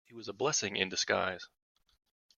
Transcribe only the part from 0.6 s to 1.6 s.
in disguise.